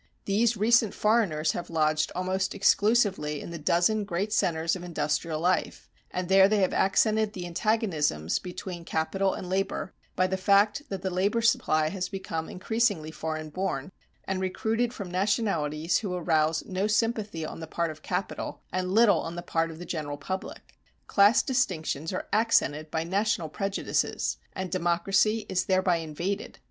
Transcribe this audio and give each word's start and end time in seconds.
These 0.25 0.57
recent 0.57 0.95
foreigners 0.95 1.51
have 1.51 1.69
lodged 1.69 2.11
almost 2.15 2.55
exclusively 2.55 3.39
in 3.39 3.51
the 3.51 3.59
dozen 3.59 4.03
great 4.03 4.33
centers 4.33 4.75
of 4.75 4.81
industrial 4.83 5.39
life, 5.39 5.91
and 6.09 6.27
there 6.27 6.49
they 6.49 6.57
have 6.61 6.73
accented 6.73 7.33
the 7.33 7.45
antagonisms 7.45 8.39
between 8.39 8.83
capital 8.83 9.35
and 9.35 9.47
labor 9.47 9.93
by 10.15 10.25
the 10.25 10.37
fact 10.37 10.81
that 10.89 11.03
the 11.03 11.11
labor 11.11 11.39
supply 11.43 11.89
has 11.89 12.09
become 12.09 12.49
increasingly 12.49 13.11
foreign 13.11 13.51
born, 13.51 13.91
and 14.23 14.41
recruited 14.41 14.91
from 14.91 15.11
nationalities 15.11 15.99
who 15.99 16.15
arouse 16.15 16.65
no 16.65 16.87
sympathy 16.87 17.45
on 17.45 17.59
the 17.59 17.67
part 17.67 17.91
of 17.91 18.01
capital 18.01 18.63
and 18.73 18.95
little 18.95 19.19
on 19.19 19.35
the 19.35 19.43
part 19.43 19.69
of 19.69 19.77
the 19.77 19.85
general 19.85 20.17
public. 20.17 20.79
Class 21.05 21.43
distinctions 21.43 22.11
are 22.11 22.27
accented 22.33 22.89
by 22.89 23.03
national 23.03 23.49
prejudices, 23.49 24.37
and 24.53 24.71
democracy 24.71 25.45
is 25.47 25.65
thereby 25.65 25.97
invaded. 25.97 26.57